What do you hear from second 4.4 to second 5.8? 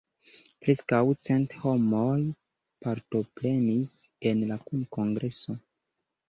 la kunkongreso.